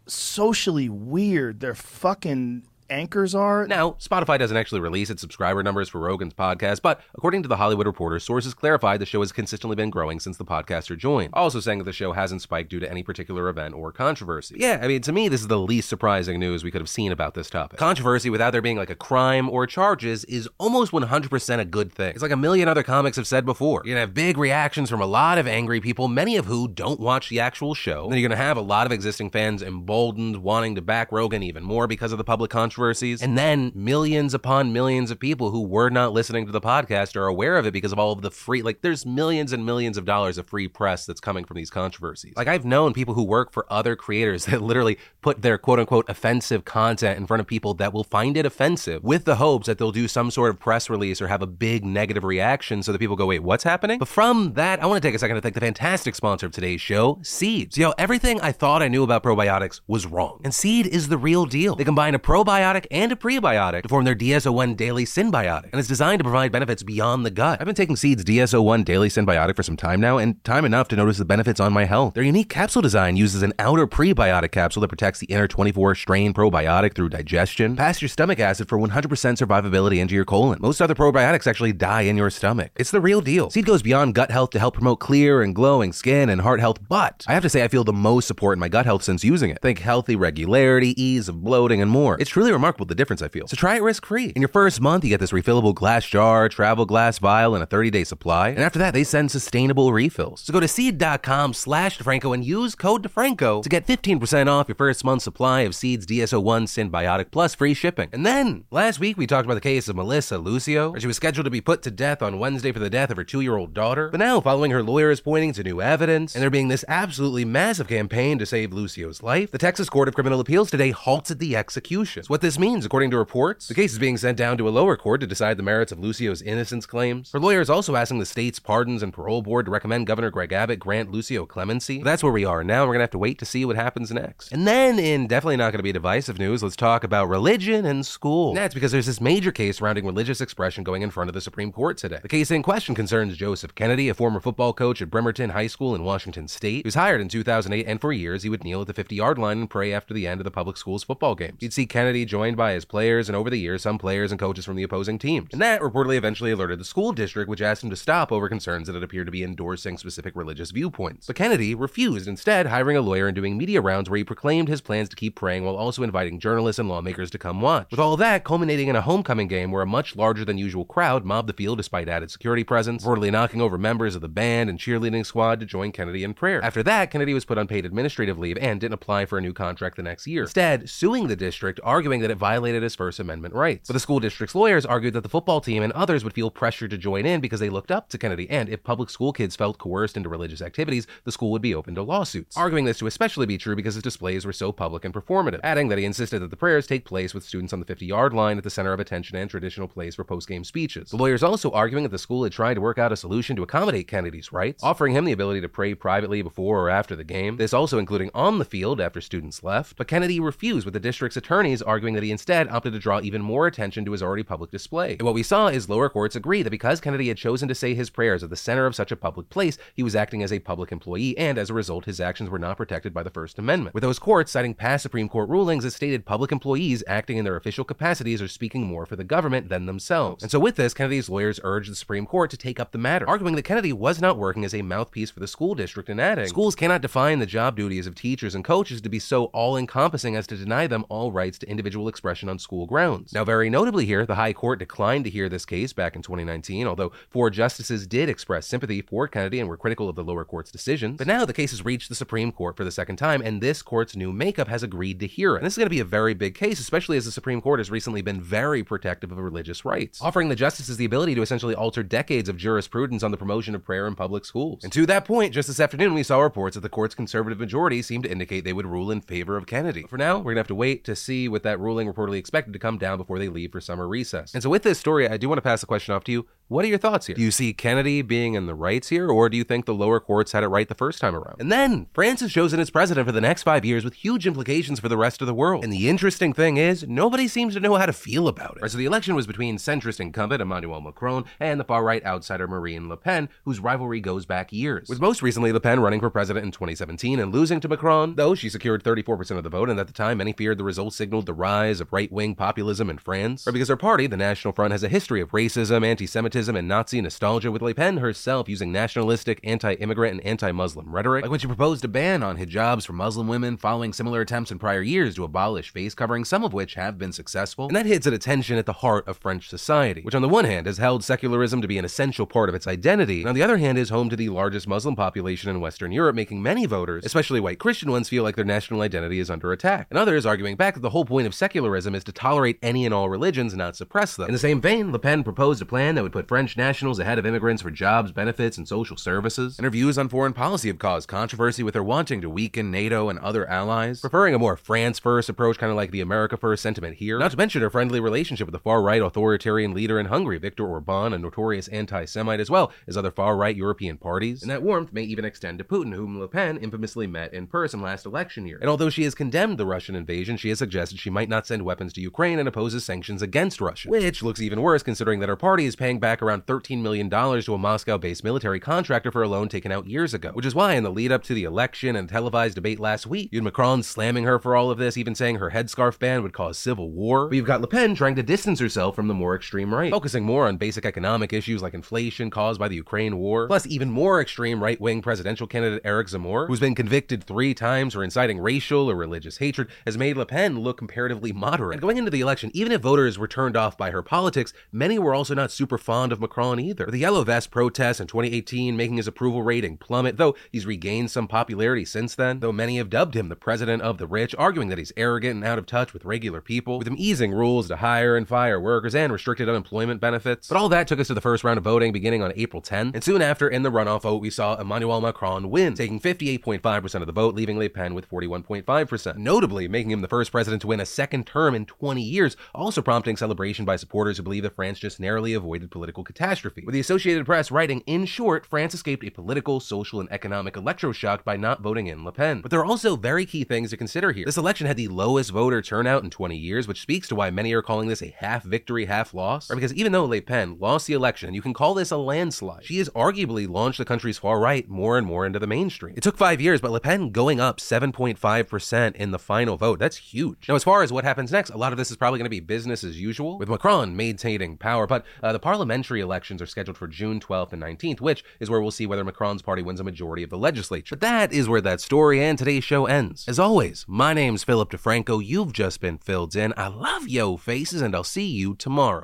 socially 0.08 0.88
weird 0.88 1.60
their 1.60 1.76
fucking 1.76 2.64
anchors 2.90 3.36
are. 3.36 3.68
Now, 3.68 3.92
Spotify 4.00 4.38
doesn't 4.40 4.58
actually 4.58 4.82
release 4.82 5.10
its 5.10 5.22
subscriber 5.22 5.64
numbers 5.64 5.90
for 5.90 6.00
Rogan's 6.00 6.34
podcast, 6.34 6.82
but 6.82 7.02
according 7.16 7.44
to 7.44 7.50
the 7.50 7.58
Hollywood 7.58 7.88
Reporter, 7.88 8.20
sources 8.20 8.54
clarified 8.54 9.00
the 9.00 9.06
show 9.06 9.20
has 9.22 9.32
consistently 9.32 9.76
been 9.76 9.90
growing 9.90 10.20
since 10.20 10.38
the 10.38 10.46
podcaster 10.46 10.98
joined, 10.98 11.32
also 11.34 11.60
saying 11.60 11.80
that 11.80 11.86
the 11.86 11.94
show 11.94 12.14
hasn't 12.14 12.42
spiked 12.42 12.70
due 12.70 12.80
to 12.80 12.90
any 12.90 13.04
particular 13.04 13.50
event 13.50 13.74
or 13.74 13.92
controversy. 13.92 14.56
Yeah, 14.58 14.80
I 14.82 14.88
mean, 14.88 15.02
to 15.02 15.12
me, 15.12 15.30
this 15.30 15.42
is 15.42 15.48
the 15.48 15.60
least 15.60 15.90
surprising 15.90 16.40
news 16.40 16.64
we 16.64 16.72
could 16.72 16.82
have 16.82 16.90
seen 16.90 17.12
about 17.12 17.34
this 17.34 17.50
topic. 17.50 17.80
Controversy 17.80 18.30
without 18.30 18.52
there 18.52 18.62
being 18.62 18.78
like 18.78 18.90
a 18.90 18.96
crime 18.96 19.50
or 19.50 19.68
charges 19.68 20.24
is 20.26 20.50
almost 20.58 20.92
100% 20.92 21.60
a 21.60 21.66
good 21.66 21.92
thing. 21.92 22.12
It's 22.12 22.22
like 22.22 22.32
a 22.32 22.38
million 22.38 22.68
other 22.68 22.84
comics 22.84 23.18
have 23.18 23.28
said 23.28 23.46
before. 23.46 23.82
You're 23.84 23.96
gonna 23.96 24.02
have 24.02 24.14
big 24.14 24.38
reactions 24.38 24.90
from 24.90 25.02
a 25.02 25.06
lot 25.06 25.38
of 25.38 25.48
angry 25.48 25.82
people, 25.82 26.08
many 26.08 26.38
of 26.38 26.46
who 26.46 26.68
don't 26.68 27.00
watch 27.00 27.30
the 27.30 27.40
actual 27.40 27.74
show. 27.74 28.04
And 28.04 28.12
then 28.12 28.20
you're 28.20 28.30
gonna 28.30 28.42
have 28.42 28.58
a 28.58 28.62
lot 28.62 28.86
of 28.86 28.92
existing 28.92 29.30
fans 29.30 29.62
emboldened, 29.62 30.38
wanting 30.38 30.76
to 30.76 30.82
back 30.82 31.12
Rogan 31.12 31.44
even 31.44 31.64
more 31.64 31.88
because 31.88 32.12
of 32.12 32.18
the 32.18 32.24
public 32.24 32.52
controversies. 32.76 33.22
And 33.22 33.38
then 33.38 33.72
millions 33.74 34.34
upon 34.34 34.74
millions 34.74 35.12
of 35.12 35.20
people 35.20 35.52
who 35.52 35.62
were 35.62 35.90
not 35.90 36.14
listening 36.14 36.46
to 36.46 36.52
the 36.52 36.62
podcast 36.62 37.16
are 37.16 37.28
aware 37.28 37.58
of 37.58 37.66
it 37.66 37.72
because 37.72 37.92
of 37.92 38.00
all 38.00 38.12
of 38.12 38.22
the 38.22 38.32
free, 38.32 38.62
like, 38.62 38.82
there's 38.82 39.06
millions 39.06 39.54
and 39.54 39.66
millions 39.66 39.98
of 39.98 40.06
dollars 40.06 40.38
of 40.38 40.48
free 40.48 40.68
press 40.68 41.06
that's 41.06 41.22
coming 41.22 41.46
from 41.46 41.56
these 41.56 41.70
controversies. 41.70 42.34
Like, 42.36 42.48
I've 42.48 42.66
known 42.66 42.94
people 42.94 43.14
who 43.14 43.24
work 43.24 43.52
for 43.52 43.66
other 43.72 43.96
creators 43.96 44.46
that 44.46 44.62
literally 44.62 44.98
put 45.22 45.42
their 45.42 45.58
quote 45.58 45.80
unquote 45.80 46.10
offensive 46.10 46.66
content 46.66 47.18
in 47.18 47.26
front 47.26 47.42
of 47.42 47.48
people 47.48 47.74
that 47.76 47.94
will 47.94 48.04
find 48.04 48.38
it 48.38 48.46
offensive 48.46 49.04
with 49.04 49.26
the 49.26 49.38
hopes 49.38 49.68
that 49.68 49.78
they'll 49.78 49.92
do 49.92 50.08
some 50.08 50.30
sort 50.30 50.50
of 50.50 50.60
press 50.60 50.90
release 50.90 51.22
or 51.22 51.28
have 51.28 51.42
a 51.42 51.48
big 51.48 51.86
negative 51.86 52.24
reaction 52.24 52.84
so 52.84 52.92
that 52.92 53.00
people 53.00 53.16
go, 53.16 53.26
wait, 53.26 53.44
what's 53.44 53.64
happening? 53.64 54.00
But 54.00 54.08
from 54.08 54.54
that, 54.54 54.84
I 54.84 54.86
want 54.86 55.02
to 55.02 55.08
take 55.08 55.16
a 55.16 55.20
second 55.20 55.36
to 55.36 55.42
thank 55.42 55.56
the 55.56 55.62
fantastic 55.62 56.16
sponsor 56.16 56.46
of 56.46 56.52
today's 56.52 56.82
show, 56.82 57.20
Seeds. 57.24 57.78
Yo, 57.78 57.94
everything 57.98 58.42
I 58.42 58.52
thought 58.52 58.82
I 58.82 58.88
knew 58.88 59.04
about 59.04 59.24
probiotics 59.24 59.82
was 59.88 60.06
wrong. 60.06 60.42
And 60.44 60.54
Seed 60.54 60.88
is 60.88 61.08
the 61.08 61.18
real 61.18 61.46
deal. 61.46 61.76
They 61.76 61.84
combine 61.84 62.16
a 62.16 62.20
probiotic 62.20 62.65
and 62.66 63.12
a 63.12 63.16
prebiotic 63.16 63.84
to 63.84 63.90
form 63.90 64.06
their 64.06 64.16
DS-01 64.16 64.76
Daily 64.76 65.06
Synbiotic, 65.06 65.70
and 65.72 65.76
it's 65.76 65.88
designed 65.88 66.20
to 66.20 66.24
provide 66.24 66.52
benefits 66.52 66.82
beyond 66.82 67.24
the 67.24 67.30
gut. 67.30 67.60
I've 67.60 67.68
been 67.68 67.76
taking 67.76 67.96
Seed's 67.96 68.24
DS-01 68.24 68.84
Daily 68.84 69.08
Synbiotic 69.08 69.56
for 69.56 69.62
some 69.62 69.78
time 69.78 70.02
now, 70.02 70.18
and 70.18 70.44
time 70.44 70.66
enough 70.66 70.88
to 70.88 70.96
notice 70.96 71.20
the 71.20 71.26
benefits 71.26 71.60
on 71.60 71.74
my 71.74 71.86
health. 71.86 72.16
Their 72.16 72.24
unique 72.24 72.50
capsule 72.50 72.82
design 72.82 73.18
uses 73.18 73.44
an 73.44 73.54
outer 73.60 73.86
prebiotic 73.86 74.52
capsule 74.52 74.82
that 74.82 74.88
protects 74.88 75.20
the 75.20 75.28
inner 75.28 75.48
24 75.48 75.94
strain 75.94 76.34
probiotic 76.34 76.96
through 76.96 77.10
digestion, 77.10 77.76
past 77.76 78.02
your 78.02 78.10
stomach 78.10 78.40
acid 78.40 78.68
for 78.68 78.80
100% 78.80 78.90
survivability 78.90 80.00
into 80.00 80.16
your 80.16 80.26
colon. 80.26 80.58
Most 80.60 80.82
other 80.82 80.96
probiotics 80.96 81.46
actually 81.46 81.74
die 81.74 82.02
in 82.02 82.18
your 82.18 82.32
stomach. 82.32 82.72
It's 82.76 82.90
the 82.90 83.00
real 83.00 83.22
deal. 83.22 83.52
Seed 83.52 83.68
goes 83.68 83.84
beyond 83.84 84.16
gut 84.16 84.32
health 84.32 84.50
to 84.52 84.60
help 84.60 84.74
promote 84.74 85.00
clear 85.00 85.44
and 85.44 85.54
glowing 85.54 85.94
skin 85.94 86.30
and 86.30 86.42
heart 86.42 86.60
health, 86.60 86.80
but 86.90 87.24
I 87.28 87.34
have 87.34 87.44
to 87.44 87.50
say 87.50 87.64
I 87.64 87.68
feel 87.68 87.84
the 87.84 87.94
most 87.94 88.26
support 88.26 88.56
in 88.56 88.60
my 88.60 88.70
gut 88.70 88.86
health 88.86 89.04
since 89.04 89.24
using 89.24 89.52
it. 89.52 89.62
Think 89.62 89.80
healthy 89.80 90.16
regularity, 90.16 91.00
ease 91.02 91.30
of 91.30 91.44
bloating, 91.44 91.82
and 91.82 91.92
more. 91.92 92.18
It's 92.20 92.30
truly 92.30 92.52
remarkable 92.56 92.86
the 92.86 92.96
difference 92.96 93.22
I 93.22 93.28
feel. 93.28 93.48
So 93.48 93.56
try 93.56 93.76
it 93.76 93.84
risk 93.84 94.06
free. 94.06 94.34
In 94.36 94.42
your 94.42 94.50
first 94.50 94.82
month, 94.82 95.04
you 95.04 95.10
get 95.10 95.20
this 95.20 95.32
refillable 95.32 95.76
glass 95.76 96.06
jar, 96.06 96.50
travel 96.50 96.86
glass 96.86 97.20
vial, 97.20 97.54
and 97.54 97.64
a 97.64 97.68
30 97.68 97.92
day 97.92 98.04
supply. 98.04 98.50
And 98.50 98.60
after 98.60 98.80
that, 98.80 98.94
they 98.94 99.04
send 99.04 99.32
sustainable 99.32 99.94
refills. 99.94 100.42
So 100.42 100.54
go 100.54 100.60
to 100.60 100.68
seed.com 100.68 101.54
slash 101.54 102.00
DeFranco 102.00 102.34
and 102.34 102.44
use 102.44 102.76
code 102.76 103.04
DeFranco 103.04 103.62
to 103.62 103.70
get 103.70 103.86
15% 103.86 104.48
off 104.48 104.68
your 104.68 104.76
first 104.76 105.04
month's 105.04 105.24
supply 105.24 105.62
of 105.62 105.76
Seed's 105.76 106.06
DS-01 106.06 106.64
Synbiotic 106.64 107.32
plus 107.32 107.56
free 107.56 107.74
shipping. 107.74 108.10
And 108.12 108.26
then, 108.26 108.66
last 108.72 109.00
week 109.00 109.18
we 109.18 109.28
talked 109.28 109.46
about 109.46 109.56
the 109.56 109.62
case 109.62 109.88
of 109.88 109.96
Melissa 109.96 110.38
Lucio, 110.38 110.92
where 110.92 111.00
she 111.00 111.08
was 111.08 111.16
scheduled 111.16 111.46
to 111.46 111.52
be 111.52 111.62
put 111.62 111.82
to 111.84 111.92
death 111.92 112.22
on 112.22 112.40
Wednesday 112.40 112.72
for 112.72 112.80
the 112.80 112.90
death 112.90 113.12
of 113.12 113.18
her 113.18 113.24
two 113.24 113.42
year 113.42 113.58
old 113.58 113.74
daughter. 113.74 114.10
But 114.10 114.20
now, 114.20 114.40
following 114.42 114.72
her 114.72 114.84
lawyers 114.84 115.22
pointing 115.22 115.54
to 115.54 115.64
new 115.64 115.82
evidence, 115.82 116.36
and 116.36 116.42
there 116.42 116.50
being 116.50 116.68
this 116.68 116.86
absolutely 116.88 117.46
massive 117.46 117.88
campaign 117.88 118.40
to 118.40 118.46
save 118.46 118.74
Lucio's 118.74 119.22
life, 119.22 119.52
the 119.52 119.58
Texas 119.58 119.90
Court 119.90 120.08
of 120.08 120.16
Criminal 120.16 120.40
Appeals 120.40 120.72
today 120.72 120.92
halted 120.92 121.40
the 121.40 121.56
executions. 121.56 122.30
What 122.30 122.42
this 122.46 122.60
means, 122.60 122.86
according 122.86 123.10
to 123.10 123.18
reports, 123.18 123.68
the 123.68 123.74
case 123.74 123.92
is 123.94 123.98
being 123.98 124.18
sent 124.18 124.38
down 124.38 124.56
to 124.56 124.68
a 124.68 124.70
lower 124.70 124.96
court 124.96 125.20
to 125.20 125.26
decide 125.26 125.58
the 125.58 125.64
merits 125.64 125.92
of 125.92 125.98
Lucio's 125.98 126.44
innocence 126.44 126.86
claims. 126.86 127.32
Her 127.32 127.40
lawyer 127.40 127.60
is 127.60 127.72
also 127.72 127.96
asking 127.96 128.20
the 128.20 128.26
state's 128.28 128.60
pardons 128.60 129.02
and 129.02 129.12
parole 129.12 129.42
board 129.42 129.66
to 129.66 129.72
recommend 129.72 130.06
Governor 130.06 130.30
Greg 130.30 130.54
Abbott 130.54 130.80
grant 130.80 131.12
Lucio 131.12 131.48
clemency. 131.48 131.98
But 131.98 132.06
that's 132.06 132.22
where 132.22 132.32
we 132.32 132.46
are 132.46 132.64
now. 132.64 132.86
We're 132.86 132.94
gonna 132.94 133.02
have 133.04 133.10
to 133.12 133.18
wait 133.18 133.40
to 133.40 133.46
see 133.46 133.66
what 133.66 133.76
happens 133.76 134.12
next. 134.12 134.52
And 134.52 134.68
then, 134.68 135.00
in 135.00 135.26
definitely 135.26 135.58
not 135.58 135.72
gonna 135.72 135.82
be 135.82 135.92
divisive 135.92 136.38
news, 136.38 136.62
let's 136.62 136.76
talk 136.76 137.04
about 137.04 137.30
religion 137.30 137.84
and 137.84 138.06
school. 138.06 138.50
And 138.50 138.58
that's 138.58 138.76
because 138.76 138.92
there's 138.92 139.08
this 139.08 139.20
major 139.20 139.52
case 139.52 139.78
surrounding 139.78 140.06
religious 140.06 140.40
expression 140.40 140.84
going 140.84 141.02
in 141.02 141.10
front 141.10 141.32
of 141.32 141.34
the 141.34 141.42
Supreme 141.42 141.72
Court 141.72 141.98
today. 141.98 142.20
The 142.22 142.28
case 142.28 142.52
in 142.52 142.62
question 142.62 142.94
concerns 142.94 143.36
Joseph 143.38 143.74
Kennedy, 143.74 144.08
a 144.08 144.14
former 144.14 144.40
football 144.40 144.72
coach 144.72 145.02
at 145.02 145.10
Bremerton 145.10 145.50
High 145.50 145.66
School 145.66 145.96
in 145.96 146.04
Washington 146.04 146.48
State. 146.48 146.84
He 146.84 146.88
was 146.88 146.94
hired 146.94 147.22
in 147.22 147.28
2008, 147.28 147.88
and 147.88 148.00
for 148.00 148.14
years 148.14 148.44
he 148.44 148.50
would 148.50 148.64
kneel 148.64 148.82
at 148.82 148.88
the 148.88 148.94
50 148.94 149.16
yard 149.16 149.40
line 149.40 149.62
and 149.62 149.70
pray 149.70 149.92
after 149.92 150.14
the 150.14 150.28
end 150.28 150.40
of 150.40 150.46
the 150.46 150.52
public 150.52 150.78
school's 150.78 151.04
football 151.04 151.34
games. 151.34 151.58
You'd 151.60 151.74
see 151.74 151.88
Kennedy 151.88 152.24
joined 152.36 152.58
by 152.58 152.74
his 152.74 152.84
players, 152.84 153.30
and 153.30 153.36
over 153.38 153.50
the 153.50 153.58
years, 153.58 153.84
some 153.84 153.98
players 153.98 154.30
and 154.30 154.38
coaches 154.38 154.66
from 154.66 154.76
the 154.76 154.84
opposing 154.84 155.18
teams. 155.18 155.48
And 155.54 155.62
that 155.62 155.80
reportedly 155.80 156.18
eventually 156.18 156.52
alerted 156.52 156.82
the 156.82 156.84
school 156.84 157.14
district, 157.14 157.50
which 157.50 157.62
asked 157.62 157.82
him 157.82 157.90
to 157.92 157.96
stop 157.96 158.30
over 158.30 158.50
concerns 158.50 158.88
that 158.88 158.96
it 158.98 159.04
appeared 159.04 159.28
to 159.28 159.32
be 159.32 159.42
endorsing 159.42 159.98
specific 159.98 160.36
religious 160.36 160.72
viewpoints. 160.72 161.28
But 161.28 161.38
Kennedy 161.38 161.74
refused, 161.74 162.28
instead, 162.28 162.66
hiring 162.66 162.98
a 162.98 163.02
lawyer 163.02 163.28
and 163.28 163.36
doing 163.36 163.58
media 163.58 163.80
rounds 163.80 164.10
where 164.10 164.18
he 164.18 164.26
proclaimed 164.26 164.68
his 164.68 164.82
plans 164.82 165.08
to 165.08 165.16
keep 165.16 165.34
praying 165.34 165.64
while 165.64 165.78
also 165.78 166.04
inviting 166.04 166.42
journalists 166.42 166.78
and 166.78 166.90
lawmakers 166.90 167.32
to 167.32 167.38
come 167.38 167.62
watch. 167.62 167.88
With 167.90 168.02
all 168.02 168.18
that 168.18 168.44
culminating 168.44 168.90
in 168.90 168.98
a 168.98 169.02
homecoming 169.02 169.48
game 169.48 169.72
where 169.72 169.84
a 169.84 169.88
much 169.88 170.18
larger 170.18 170.44
than 170.44 170.58
usual 170.58 170.84
crowd 170.84 171.24
mobbed 171.24 171.48
the 171.48 171.54
field 171.54 171.78
despite 171.78 172.10
added 172.10 172.32
security 172.32 172.66
presence, 172.66 173.06
reportedly 173.06 173.32
knocking 173.32 173.62
over 173.62 173.78
members 173.78 174.14
of 174.14 174.22
the 174.22 174.28
band 174.28 174.70
and 174.70 174.78
cheerleading 174.78 175.26
squad 175.26 175.62
to 175.62 175.66
join 175.66 175.94
Kennedy 175.94 176.26
in 176.26 176.34
prayer. 176.34 176.62
After 176.62 176.84
that, 176.84 177.12
Kennedy 177.12 177.34
was 177.34 177.46
put 177.46 177.58
on 177.58 177.66
paid 177.66 177.86
administrative 177.86 178.38
leave 178.38 178.58
and 178.58 178.82
didn't 178.82 178.94
apply 178.94 179.26
for 179.26 179.38
a 179.38 179.42
new 179.42 179.54
contract 179.54 179.96
the 179.96 180.04
next 180.04 180.28
year. 180.28 180.42
Instead, 180.42 180.90
suing 180.90 181.28
the 181.28 181.38
district, 181.38 181.80
arguing 181.82 182.25
that 182.26 182.32
it 182.32 182.38
violated 182.38 182.82
his 182.82 182.96
First 182.96 183.20
Amendment 183.20 183.54
rights. 183.54 183.88
But 183.88 183.94
the 183.94 184.00
school 184.00 184.20
district's 184.20 184.56
lawyers 184.56 184.84
argued 184.84 185.14
that 185.14 185.22
the 185.22 185.30
football 185.30 185.62
team 185.62 185.84
and 185.84 185.94
others 185.94 186.24
would 186.24 186.34
feel 186.34 186.50
pressured 186.50 186.90
to 186.90 186.98
join 186.98 187.26
in 187.26 187.40
because 187.40 187.60
they 187.60 187.70
looked 187.70 187.92
up 187.92 188.10
to 188.10 188.18
Kennedy, 188.18 188.50
and 188.50 188.68
if 188.68 188.84
public 188.84 189.12
school 189.12 189.32
kids 189.32 189.56
felt 189.56 189.78
coerced 189.78 190.18
into 190.18 190.28
religious 190.28 190.62
activities, 190.62 191.06
the 191.24 191.32
school 191.32 191.52
would 191.52 191.62
be 191.62 191.76
open 191.76 191.94
to 191.94 192.02
lawsuits. 192.02 192.58
Arguing 192.58 192.86
this 192.86 192.98
to 192.98 193.06
especially 193.06 193.46
be 193.46 193.60
true 193.60 193.76
because 193.76 193.94
his 193.94 194.04
displays 194.04 194.44
were 194.44 194.54
so 194.54 194.72
public 194.72 195.06
and 195.06 195.14
performative, 195.14 195.60
adding 195.64 195.90
that 195.90 196.00
he 196.00 196.06
insisted 196.06 196.40
that 196.40 196.50
the 196.50 196.58
prayers 196.58 196.88
take 196.88 197.06
place 197.06 197.36
with 197.36 197.44
students 197.44 197.74
on 197.74 197.80
the 197.80 197.86
50 197.86 198.08
yard 198.08 198.34
line 198.34 198.58
at 198.58 198.64
the 198.64 198.70
center 198.72 198.92
of 198.92 199.00
attention 199.00 199.38
and 199.38 199.50
traditional 199.50 199.88
place 199.88 200.16
for 200.16 200.24
post 200.24 200.48
game 200.48 200.64
speeches. 200.64 201.12
The 201.12 201.18
lawyers 201.18 201.44
also 201.44 201.70
arguing 201.72 202.04
that 202.04 202.10
the 202.10 202.18
school 202.18 202.44
had 202.44 202.54
tried 202.54 202.74
to 202.74 202.82
work 202.82 202.98
out 202.98 203.12
a 203.12 203.18
solution 203.18 203.56
to 203.58 203.64
accommodate 203.64 204.08
Kennedy's 204.08 204.52
rights, 204.52 204.84
offering 204.84 205.14
him 205.14 205.26
the 205.26 205.32
ability 205.32 205.62
to 205.62 205.70
pray 205.70 205.94
privately 205.94 206.42
before 206.42 206.82
or 206.82 206.90
after 206.90 207.16
the 207.16 207.24
game, 207.24 207.58
this 207.58 207.74
also 207.74 208.00
including 208.00 208.32
on 208.34 208.58
the 208.58 208.66
field 208.66 209.00
after 209.00 209.22
students 209.22 209.64
left. 209.64 209.96
But 209.96 210.08
Kennedy 210.08 210.40
refused, 210.40 210.86
with 210.86 210.94
the 210.94 211.00
district's 211.00 211.38
attorneys 211.38 211.82
arguing 211.82 212.15
he 212.24 212.32
instead 212.32 212.68
opted 212.70 212.94
to 212.94 213.00
draw 213.00 213.20
even 213.22 213.42
more 213.42 213.68
attention 213.68 214.06
to 214.06 214.12
his 214.12 214.24
already 214.24 214.44
public 214.44 214.72
display. 214.72 215.14
And 215.14 215.24
what 215.24 215.34
we 215.34 215.44
saw 215.44 215.68
is 215.68 215.90
lower 215.90 216.10
courts 216.10 216.36
agree 216.36 216.64
that 216.64 216.70
because 216.70 217.02
Kennedy 217.02 217.28
had 217.28 217.38
chosen 217.38 217.68
to 217.68 217.76
say 217.76 217.94
his 217.94 218.10
prayers 218.10 218.44
at 218.44 218.50
the 218.50 218.56
center 218.56 218.86
of 218.86 218.96
such 218.96 219.12
a 219.12 219.16
public 219.16 219.50
place, 219.50 219.78
he 219.94 220.04
was 220.04 220.16
acting 220.16 220.44
as 220.44 220.52
a 220.52 220.60
public 220.60 220.92
employee, 220.92 221.38
and 221.38 221.58
as 221.58 221.70
a 221.70 221.74
result, 221.74 222.06
his 222.06 222.20
actions 222.20 222.50
were 222.50 222.60
not 222.60 222.78
protected 222.78 223.14
by 223.14 223.24
the 223.24 223.30
First 223.30 223.60
Amendment. 223.60 223.94
With 223.94 224.04
those 224.04 224.20
courts 224.20 224.52
citing 224.52 224.74
past 224.74 225.04
Supreme 225.04 225.30
Court 225.30 225.50
rulings 225.50 225.84
that 225.84 225.92
stated 225.92 226.26
public 226.26 226.52
employees 226.52 227.04
acting 227.08 227.38
in 227.38 227.46
their 227.46 227.56
official 227.56 227.84
capacities 227.84 228.42
are 228.42 228.48
speaking 228.48 228.86
more 228.86 229.06
for 229.06 229.16
the 229.16 229.24
government 229.24 229.70
than 229.70 229.86
themselves. 229.86 230.44
And 230.44 230.52
so, 230.52 230.60
with 230.60 230.76
this, 230.76 230.94
Kennedy's 230.94 231.30
lawyers 231.30 231.60
urged 231.64 231.92
the 231.92 231.96
Supreme 231.96 232.26
Court 232.26 232.52
to 232.52 232.58
take 232.58 232.80
up 232.80 232.92
the 232.92 232.98
matter, 232.98 233.28
arguing 233.28 233.56
that 233.56 233.64
Kennedy 233.64 233.94
was 233.94 234.20
not 234.20 234.38
working 234.38 234.66
as 234.66 234.74
a 234.74 234.82
mouthpiece 234.82 235.32
for 235.32 235.40
the 235.40 235.48
school 235.48 235.76
district 235.76 236.10
and 236.10 236.20
adding, 236.20 236.48
schools 236.48 236.76
cannot 236.76 237.02
define 237.02 237.40
the 237.40 237.46
job 237.46 237.76
duties 237.76 238.08
of 238.08 238.16
teachers 238.16 238.56
and 238.56 238.66
coaches 238.66 239.02
to 239.02 239.10
be 239.10 239.20
so 239.20 239.46
all 239.46 239.78
encompassing 239.78 240.36
as 240.36 240.48
to 240.48 240.58
deny 240.58 240.88
them 240.88 241.06
all 241.10 241.32
rights 241.32 241.58
to 241.60 241.70
individual 241.70 241.95
expression 242.08 242.50
on 242.50 242.60
school 242.60 242.86
grounds. 242.86 243.34
Now, 243.34 243.44
very 243.44 243.70
notably 243.70 244.06
here, 244.06 244.26
the 244.26 244.36
High 244.36 244.54
Court 244.54 244.80
declined 244.80 245.24
to 245.26 245.30
hear 245.30 245.50
this 245.50 245.66
case 245.66 245.94
back 245.94 246.16
in 246.16 246.22
2019, 246.22 246.88
although 246.88 247.12
four 247.30 247.50
justices 247.50 248.06
did 248.06 248.30
express 248.30 248.68
sympathy 248.68 249.02
for 249.02 249.28
Kennedy 249.28 249.60
and 249.60 249.70
were 249.70 249.78
critical 249.78 250.10
of 250.10 250.16
the 250.16 250.24
lower 250.24 250.46
court's 250.46 250.72
decisions. 250.72 251.18
But 251.18 251.28
now 251.28 251.46
the 251.46 251.54
case 251.54 251.72
has 251.72 251.86
reached 251.86 252.10
the 252.10 252.16
Supreme 252.16 252.52
Court 252.52 252.78
for 252.78 252.84
the 252.84 252.92
second 252.92 253.16
time, 253.18 253.42
and 253.42 253.62
this 253.62 253.82
court's 253.82 254.16
new 254.16 254.32
makeup 254.32 254.68
has 254.68 254.84
agreed 254.84 255.20
to 255.22 255.28
hear 255.28 255.56
it. 255.56 255.58
And 255.58 255.66
this 255.66 255.74
is 255.74 255.78
going 255.78 255.88
to 255.88 255.90
be 255.90 256.00
a 256.00 256.06
very 256.06 256.34
big 256.34 256.56
case, 256.56 256.80
especially 256.80 257.18
as 257.18 257.26
the 257.26 257.32
Supreme 257.32 257.62
Court 257.62 257.80
has 257.80 257.90
recently 257.90 258.22
been 258.22 258.42
very 258.42 258.84
protective 258.84 259.32
of 259.32 259.38
religious 259.38 259.86
rights, 259.86 260.22
offering 260.22 260.50
the 260.50 260.56
justices 260.56 260.98
the 260.98 261.06
ability 261.06 261.36
to 261.36 261.42
essentially 261.42 261.76
alter 261.76 262.04
decades 262.04 262.50
of 262.50 262.58
jurisprudence 262.58 263.24
on 263.24 263.32
the 263.32 263.38
promotion 263.38 263.76
of 263.76 263.84
prayer 263.84 264.08
in 264.08 264.16
public 264.16 264.46
schools. 264.46 264.84
And 264.84 264.94
to 264.94 265.06
that 265.06 265.26
point, 265.26 265.54
just 265.54 265.68
this 265.68 265.80
afternoon, 265.80 266.14
we 266.14 266.24
saw 266.24 266.40
reports 266.42 266.76
that 266.76 266.82
the 266.82 266.90
court's 266.90 267.16
conservative 267.16 267.60
majority 267.60 268.02
seemed 268.02 268.24
to 268.24 268.32
indicate 268.32 268.64
they 268.64 268.74
would 268.74 268.86
rule 268.86 269.12
in 269.12 269.22
favor 269.22 269.58
of 269.58 269.66
Kennedy. 269.66 270.02
But 270.02 270.10
for 270.10 270.18
now, 270.18 270.38
we're 270.38 270.54
going 270.54 270.56
to 270.56 270.60
have 270.62 270.68
to 270.68 270.76
wait 270.76 271.04
to 271.06 271.16
see 271.16 271.48
what 271.48 271.64
that 271.64 271.80
ruling 271.86 272.12
reportedly 272.12 272.38
expected 272.38 272.74
to 272.74 272.80
come 272.80 272.98
down 272.98 273.18
before 273.18 273.40
they 273.40 273.48
leave 273.48 273.72
for 273.72 273.80
summer 273.80 274.08
recess. 274.08 274.54
And 274.54 274.62
so, 274.62 274.70
with 274.70 274.84
this 274.84 275.00
story, 275.00 275.30
I 275.30 275.38
do 275.38 275.48
want 275.48 275.58
to 275.58 275.62
pass 275.62 275.82
the 275.82 275.88
question 275.88 276.14
off 276.14 276.24
to 276.26 276.32
you. 276.32 276.48
What 276.68 276.84
are 276.84 276.88
your 276.88 276.98
thoughts 276.98 277.28
here? 277.28 277.36
Do 277.36 277.44
you 277.44 277.52
see 277.52 277.74
Kennedy 277.74 278.24
being 278.24 278.56
in 278.56 278.66
the 278.66 278.74
rights 278.74 279.10
here, 279.10 279.30
or 279.30 279.50
do 279.50 279.56
you 279.56 279.64
think 279.64 279.86
the 279.86 279.94
lower 279.94 280.20
courts 280.20 280.52
had 280.52 280.64
it 280.64 280.68
right 280.68 280.88
the 280.88 280.96
first 280.96 281.22
time 281.22 281.36
around? 281.36 281.58
And 281.60 281.72
then, 281.72 282.08
France 282.12 282.42
is 282.42 282.52
chosen 282.52 282.80
as 282.80 282.90
president 282.90 283.28
for 283.28 283.32
the 283.32 283.40
next 283.40 283.62
five 283.62 283.86
years 283.86 284.04
with 284.04 284.16
huge 284.16 284.48
implications 284.48 285.00
for 285.00 285.08
the 285.08 285.16
rest 285.16 285.42
of 285.42 285.48
the 285.48 285.54
world. 285.54 285.84
And 285.84 285.94
the 285.94 286.10
interesting 286.10 286.54
thing 286.54 286.78
is, 286.78 287.08
nobody 287.08 287.48
seems 287.48 287.76
to 287.76 287.80
know 287.80 287.94
how 287.94 288.08
to 288.08 288.14
feel 288.14 288.48
about 288.48 288.78
it. 288.78 288.82
Right, 288.82 288.90
so 288.90 288.98
the 288.98 289.06
election 289.06 289.36
was 289.36 289.46
between 289.46 289.78
centrist 289.78 290.20
incumbent 290.20 290.60
Emmanuel 290.60 291.02
Macron 291.02 291.46
and 291.60 291.80
the 291.80 291.84
far 291.84 292.04
right 292.04 292.26
outsider 292.26 292.68
Marine 292.68 293.10
Le 293.10 293.18
Pen, 293.18 293.48
whose 293.64 293.80
rivalry 293.80 294.20
goes 294.20 294.48
back 294.48 294.74
years. 294.74 295.08
With 295.08 295.22
most 295.22 295.44
recently 295.44 295.72
Le 295.72 295.80
Pen 295.80 296.00
running 296.00 296.20
for 296.20 296.32
president 296.32 296.66
in 296.66 296.72
2017 296.72 297.40
and 297.40 297.54
losing 297.54 297.80
to 297.80 297.88
Macron, 297.88 298.38
though 298.38 298.56
she 298.56 298.70
secured 298.70 299.04
34% 299.04 299.58
of 299.58 299.64
the 299.64 299.70
vote, 299.70 299.88
and 299.88 300.00
at 300.00 300.08
the 300.08 300.14
time 300.14 300.40
many 300.40 300.52
feared 300.52 300.80
the 300.80 300.84
result 300.84 301.14
signaled 301.14 301.46
the 301.46 301.54
rise 301.54 301.75
of 301.76 302.12
right 302.14 302.32
wing 302.32 302.56
populism 302.56 303.10
in 303.10 303.18
France. 303.18 303.68
Or 303.68 303.72
because 303.72 303.90
her 303.90 303.98
party, 303.98 304.28
the 304.28 304.38
National 304.38 304.74
Front, 304.74 304.92
has 304.92 305.04
a 305.04 305.10
history 305.10 305.42
of 305.42 305.52
racism, 305.52 306.06
anti 306.06 306.26
Semitism, 306.26 306.76
and 306.76 306.88
Nazi 306.88 307.20
nostalgia, 307.22 307.72
with 307.72 307.82
Le 307.82 307.94
Pen 307.94 308.18
herself 308.18 308.70
using 308.70 308.92
nationalistic, 308.92 309.60
anti 309.64 309.94
immigrant, 309.96 310.34
and 310.34 310.46
anti 310.46 310.72
Muslim 310.72 311.14
rhetoric, 311.14 311.44
like 311.44 311.52
when 311.52 311.60
she 311.60 311.68
proposed 311.68 312.06
a 312.06 312.08
ban 312.08 312.44
on 312.44 312.58
hijabs 312.58 313.06
for 313.06 313.14
Muslim 313.14 313.48
women 313.48 313.78
following 313.78 314.14
similar 314.14 314.42
attempts 314.42 314.72
in 314.72 314.80
prior 314.80 315.02
years 315.02 315.36
to 315.36 315.44
abolish 315.44 315.92
face 315.92 316.14
coverings, 316.14 316.48
some 316.48 316.64
of 316.64 316.74
which 316.74 316.96
have 316.96 317.18
been 317.18 317.34
successful. 317.34 317.88
And 317.88 317.96
that 317.96 318.06
hits 318.06 318.26
at 318.26 318.34
a 318.34 318.38
tension 318.38 318.78
at 318.78 318.86
the 318.86 318.94
heart 318.94 319.28
of 319.28 319.38
French 319.38 319.70
society, 319.70 320.22
which 320.22 320.36
on 320.36 320.42
the 320.42 320.50
one 320.50 320.66
hand 320.66 320.88
has 320.88 320.98
held 320.98 321.24
secularism 321.24 321.82
to 321.82 321.88
be 321.88 321.98
an 321.98 322.06
essential 322.06 322.46
part 322.46 322.70
of 322.70 322.76
its 322.76 322.88
identity, 322.88 323.42
and 323.42 323.50
on 323.50 323.56
the 323.56 323.64
other 323.64 323.78
hand 323.78 323.98
is 323.98 324.10
home 324.10 324.30
to 324.30 324.36
the 324.36 324.50
largest 324.50 324.88
Muslim 324.88 325.16
population 325.16 325.70
in 325.70 325.80
Western 325.80 326.12
Europe, 326.12 326.36
making 326.36 326.62
many 326.62 326.86
voters, 326.86 327.26
especially 327.26 327.60
white 327.60 327.80
Christian 327.80 328.12
ones, 328.12 328.30
feel 328.30 328.44
like 328.44 328.56
their 328.56 328.66
national 328.66 329.02
identity 329.02 329.40
is 329.40 329.50
under 329.50 329.72
attack. 329.72 330.08
And 330.10 330.20
others 330.20 330.46
arguing 330.46 330.76
back 330.76 330.94
that 330.94 331.02
the 331.02 331.10
whole 331.10 331.26
point 331.26 331.48
of 331.48 331.56
secularism 331.66 332.14
is 332.14 332.24
to 332.24 332.32
tolerate 332.32 332.78
any 332.84 333.06
and 333.06 333.14
all 333.14 333.28
religions 333.28 333.74
and 333.74 333.80
not 333.80 333.96
suppress 333.96 334.36
them. 334.36 334.46
In 334.48 334.54
the 334.54 334.60
same 334.60 334.80
vein, 334.80 335.12
Le 335.12 335.18
Pen 335.18 335.44
proposed 335.44 335.82
a 335.82 335.86
plan 335.86 336.14
that 336.14 336.22
would 336.22 336.32
put 336.32 336.48
French 336.48 336.78
nationals 336.78 337.18
ahead 337.18 337.40
of 337.40 337.46
immigrants 337.48 337.82
for 337.82 337.90
jobs, 337.90 338.32
benefits, 338.32 338.78
and 338.78 338.88
social 338.88 339.18
services. 339.18 339.80
And 339.80 339.84
her 339.84 339.90
views 339.90 340.20
on 340.20 340.30
foreign 340.30 340.54
policy 340.54 340.90
have 340.90 341.00
caused 341.00 341.28
controversy 341.28 341.82
with 341.82 341.96
her 341.96 342.04
wanting 342.04 342.40
to 342.42 342.52
weaken 342.52 342.92
NATO 342.92 343.30
and 343.30 343.40
other 343.40 343.68
allies, 343.68 344.22
preferring 344.22 344.54
a 344.54 344.60
more 344.60 344.78
France 344.78 345.18
first 345.18 345.50
approach, 345.50 345.80
kind 345.80 345.90
of 345.90 345.96
like 345.96 346.12
the 346.12 346.22
America 346.22 346.56
first 346.56 346.84
sentiment 346.84 347.16
here. 347.16 347.40
Not 347.40 347.50
to 347.50 347.58
mention 347.58 347.82
her 347.82 347.90
friendly 347.90 348.20
relationship 348.20 348.68
with 348.68 348.74
the 348.74 348.80
far 348.80 349.02
right 349.02 349.24
authoritarian 349.24 349.96
leader 349.96 350.20
in 350.20 350.28
Hungary, 350.28 350.60
Viktor 350.60 350.86
Orban, 350.86 351.34
a 351.34 351.40
notorious 351.40 351.88
anti 351.88 352.26
Semite, 352.26 352.60
as 352.60 352.70
well 352.70 352.92
as 353.08 353.18
other 353.18 353.32
far 353.32 353.58
right 353.58 353.76
European 353.76 354.18
parties. 354.18 354.62
And 354.62 354.70
that 354.70 354.84
warmth 354.84 355.12
may 355.12 355.24
even 355.24 355.46
extend 355.46 355.80
to 355.80 355.84
Putin, 355.84 356.14
whom 356.14 356.40
Le 356.40 356.48
Pen 356.48 356.78
infamously 356.78 357.26
met 357.26 357.56
in 357.56 357.66
person 357.66 358.04
last 358.04 358.28
election 358.28 358.68
year. 358.68 358.78
And 358.80 358.88
although 358.88 359.10
she 359.10 359.24
has 359.24 359.34
condemned 359.34 359.80
the 359.80 359.88
Russian 359.88 360.14
invasion, 360.14 360.58
she 360.58 360.70
has 360.70 360.78
suggested 360.78 361.18
she 361.18 361.32
might 361.32 361.50
not 361.50 361.55
not 361.56 361.66
send 361.66 361.84
weapons 361.84 362.12
to 362.14 362.22
Ukraine 362.22 362.60
and 362.60 362.68
opposes 362.68 363.06
sanctions 363.06 363.42
against 363.42 363.80
Russia. 363.80 364.10
Which 364.10 364.44
looks 364.44 364.62
even 364.62 364.82
worse 364.82 365.04
considering 365.04 365.40
that 365.40 365.48
her 365.48 365.56
party 365.56 365.86
is 365.86 365.96
paying 365.96 366.20
back 366.20 366.42
around 366.42 366.66
$13 366.66 367.02
million 367.02 367.30
to 367.30 367.74
a 367.74 367.78
Moscow 367.78 368.18
based 368.18 368.44
military 368.44 368.80
contractor 368.80 369.32
for 369.32 369.42
a 369.42 369.48
loan 369.48 369.70
taken 369.70 369.92
out 369.92 370.06
years 370.06 370.34
ago. 370.34 370.52
Which 370.52 370.66
is 370.66 370.76
why, 370.76 370.96
in 370.96 371.04
the 371.04 371.12
lead 371.12 371.32
up 371.32 371.44
to 371.44 371.54
the 371.54 371.64
election 371.64 372.18
and 372.18 372.28
televised 372.28 372.76
debate 372.76 373.00
last 373.00 373.26
week, 373.26 373.50
you 373.54 373.60
had 373.60 373.64
Macron 373.64 374.04
slamming 374.04 374.44
her 374.44 374.60
for 374.60 374.76
all 374.76 374.92
of 374.92 374.98
this, 374.98 375.16
even 375.18 375.34
saying 375.34 375.56
her 375.56 375.72
headscarf 375.72 376.20
ban 376.20 376.44
would 376.44 376.52
cause 376.52 376.78
civil 376.78 377.10
war. 377.10 377.48
But 377.48 377.56
you've 377.56 377.66
got 377.66 377.80
Le 377.80 377.88
Pen 377.88 378.16
trying 378.16 378.36
to 378.36 378.44
distance 378.44 378.82
herself 378.82 379.16
from 379.16 379.30
the 379.30 379.34
more 379.34 379.56
extreme 379.56 379.94
right, 379.94 380.12
focusing 380.12 380.44
more 380.44 380.68
on 380.68 380.76
basic 380.76 381.06
economic 381.06 381.54
issues 381.54 381.82
like 381.82 381.94
inflation 381.94 382.50
caused 382.50 382.80
by 382.82 382.90
the 382.90 382.96
Ukraine 382.96 383.38
war, 383.38 383.68
plus 383.68 383.88
even 383.88 384.10
more 384.10 384.42
extreme 384.42 384.84
right 384.84 385.00
wing 385.00 385.22
presidential 385.22 385.68
candidate 385.68 386.02
Eric 386.04 386.28
Zemmour, 386.28 386.68
who's 386.68 386.82
been 386.82 386.96
convicted 386.96 387.46
three 387.46 387.74
times 387.74 388.14
for 388.14 388.24
inciting 388.26 388.60
racial 388.60 389.10
or 389.10 389.16
religious 389.16 389.58
hatred, 389.58 389.88
has 390.06 390.18
made 390.18 390.36
Le 390.36 390.46
Pen 390.46 390.80
look 390.80 390.98
comparatively 390.98 391.45
moderate. 391.54 391.96
And 391.96 392.02
going 392.02 392.18
into 392.18 392.32
the 392.32 392.42
election, 392.42 392.72
even 392.74 392.92
if 392.92 393.02
voters 393.02 393.38
were 393.38 393.48
turned 393.48 393.78
off 393.78 393.98
by 393.98 394.12
her 394.12 394.22
politics, 394.22 394.74
many 394.92 395.20
were 395.20 395.34
also 395.34 395.54
not 395.54 395.72
super 395.72 395.98
fond 395.98 396.32
of 396.32 396.40
Macron 396.40 396.80
either. 396.80 397.06
The 397.06 397.18
Yellow 397.18 397.44
Vest 397.44 397.72
protests 397.72 398.20
in 398.20 398.28
2018 398.28 398.96
making 398.96 399.18
his 399.18 399.28
approval 399.28 399.64
rating 399.64 399.98
plummet, 399.98 400.38
though 400.38 400.56
he's 400.72 400.86
regained 400.86 401.32
some 401.32 401.48
popularity 401.48 402.06
since 402.06 402.36
then, 402.36 402.60
though 402.60 402.72
many 402.72 402.98
have 402.98 403.10
dubbed 403.10 403.36
him 403.36 403.50
the 403.50 403.56
president 403.56 404.02
of 404.02 404.18
the 404.18 404.28
rich, 404.28 404.56
arguing 404.58 404.90
that 404.90 404.98
he's 404.98 405.14
arrogant 405.18 405.56
and 405.56 405.66
out 405.66 405.78
of 405.78 405.86
touch 405.86 406.14
with 406.14 406.26
regular 406.26 406.62
people, 406.62 406.98
with 406.98 407.08
him 407.08 407.16
easing 407.18 407.52
rules 407.52 407.88
to 407.88 407.98
hire 407.98 408.36
and 408.36 408.48
fire 408.48 408.80
workers 408.80 409.16
and 409.16 409.32
restricted 409.32 409.70
unemployment 409.70 410.22
benefits. 410.22 410.68
But 410.68 410.78
all 410.78 410.90
that 410.90 411.08
took 411.08 411.20
us 411.20 411.28
to 411.28 411.34
the 411.34 411.42
first 411.42 411.64
round 411.64 411.78
of 411.78 411.84
voting 411.84 412.12
beginning 412.12 412.42
on 412.42 412.54
April 412.56 412.82
10, 412.82 413.12
and 413.14 413.24
soon 413.24 413.42
after, 413.42 413.68
in 413.68 413.84
the 413.84 413.92
runoff 413.92 414.24
vote, 414.24 414.42
we 414.42 414.50
saw 414.50 414.76
Emmanuel 414.80 415.22
Macron 415.22 415.70
win, 415.70 415.94
taking 415.94 416.20
58.5% 416.20 417.22
of 417.22 417.28
the 417.28 417.34
vote, 417.34 417.56
leaving 417.56 417.78
Le 417.78 417.90
Pen 417.90 418.14
with 418.14 418.30
41.5%, 418.30 419.38
notably 419.38 419.88
making 419.88 420.12
him 420.12 420.22
the 420.22 420.28
first 420.28 420.52
president 420.52 420.82
to 420.82 420.88
win 420.88 421.00
a 421.00 421.06
second 421.36 421.46
term 421.46 421.76
in 421.76 421.86
20 421.86 422.22
years, 422.22 422.56
also 422.74 423.02
prompting 423.02 423.36
celebration 423.36 423.84
by 423.84 423.98
supporters 423.98 424.38
who 424.38 424.44
believe 424.44 424.64
that 424.64 424.74
France 424.74 425.00
just 425.00 425.20
narrowly 425.20 425.54
avoided 425.54 425.92
political 425.92 426.24
catastrophe. 426.24 426.82
With 426.86 426.94
the 426.94 427.02
Associated 427.02 427.46
Press 427.46 427.72
writing, 427.72 428.02
in 428.06 428.26
short, 428.26 428.66
France 428.66 428.94
escaped 428.94 429.26
a 429.26 429.30
political, 429.30 429.82
social, 429.82 430.22
and 430.22 430.32
economic 430.32 430.76
electroshock 430.76 431.44
by 431.44 431.58
not 431.58 431.82
voting 431.82 432.08
in 432.08 432.24
Le 432.24 432.32
Pen. 432.32 432.62
But 432.62 432.72
there 432.72 432.80
are 432.80 432.86
also 432.86 433.18
very 433.18 433.46
key 433.46 433.66
things 433.66 433.90
to 433.90 433.98
consider 433.98 434.32
here. 434.32 434.46
This 434.46 434.56
election 434.56 434.88
had 434.88 434.96
the 434.96 435.10
lowest 435.10 435.52
voter 435.52 435.82
turnout 435.82 436.24
in 436.24 436.30
20 436.30 436.56
years, 436.56 436.88
which 436.88 437.02
speaks 437.02 437.28
to 437.28 437.36
why 437.36 437.52
many 437.52 437.74
are 437.74 437.82
calling 437.82 438.08
this 438.08 438.22
a 438.22 438.34
half 438.40 438.64
victory, 438.64 439.04
half 439.04 439.34
loss. 439.34 439.70
Right? 439.70 439.76
Because 439.76 439.94
even 439.94 440.14
though 440.14 440.24
Le 440.24 440.42
Pen 440.42 440.78
lost 440.80 441.08
the 441.08 441.14
election, 441.14 441.54
you 441.54 441.62
can 441.62 441.74
call 441.74 441.94
this 441.96 442.12
a 442.12 442.18
landslide. 442.18 442.86
She 442.86 443.00
has 443.00 443.10
arguably 443.10 443.68
launched 443.68 443.98
the 443.98 444.06
country's 444.06 444.38
far 444.38 444.58
right 444.58 444.88
more 444.88 445.18
and 445.18 445.28
more 445.28 445.46
into 445.46 445.60
the 445.60 445.68
mainstream. 445.68 446.14
It 446.16 446.24
took 446.24 446.38
five 446.38 446.62
years, 446.62 446.80
but 446.80 446.92
Le 446.92 447.02
Pen 447.02 447.32
going 447.32 447.60
up 447.60 447.82
7.5% 447.82 449.16
in 449.16 449.32
the 449.32 449.40
final 449.40 449.76
vote. 449.76 450.00
That's 450.00 450.16
huge. 450.16 450.70
Now, 450.70 450.76
as 450.76 450.86
far 450.86 451.04
as 451.04 451.12
what 451.12 451.25
happens 451.26 451.52
next, 451.52 451.72
a 451.72 451.78
lot 451.78 451.92
of 451.92 451.98
this 451.98 452.12
is 452.12 452.18
probably 452.18 452.40
going 452.40 452.46
to 452.46 452.50
be 452.50 452.62
business 452.62 453.04
as 453.04 453.20
usual, 453.20 453.58
with 453.58 453.68
Macron 453.68 454.16
maintaining 454.16 454.78
power. 454.78 455.06
But 455.06 455.26
uh, 455.44 455.52
the 455.52 455.60
parliamentary 455.60 456.22
elections 456.22 456.62
are 456.62 456.66
scheduled 456.66 456.98
for 456.98 457.08
June 457.08 457.40
12th 457.40 457.74
and 457.74 457.82
19th, 457.82 458.22
which 458.22 458.44
is 458.60 458.70
where 458.70 458.82
we'll 458.82 458.92
see 458.92 459.06
whether 459.06 459.24
Macron's 459.24 459.62
party 459.62 459.82
wins 459.82 460.00
a 460.00 460.04
majority 460.04 460.44
of 460.44 460.50
the 460.50 460.58
legislature. 460.58 461.16
But 461.16 461.22
that 461.22 461.52
is 461.52 461.68
where 461.68 461.82
that 461.82 462.00
story 462.00 462.42
and 462.42 462.58
today's 462.58 462.84
show 462.84 463.06
ends. 463.06 463.46
As 463.48 463.60
always, 463.60 464.06
my 464.08 464.34
name's 464.34 464.64
Philip 464.64 464.92
DeFranco. 464.92 465.46
You've 465.46 465.74
just 465.74 466.00
been 466.00 466.18
filled 466.18 466.56
in. 466.56 466.74
I 466.78 466.88
love 466.88 467.28
yo 467.28 467.58
faces, 467.58 468.02
and 468.02 468.16
I'll 468.16 468.24
see 468.24 468.46
you 468.46 468.76
tomorrow. 468.76 469.24